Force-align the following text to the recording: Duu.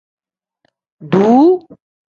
Duu. 1.11 1.47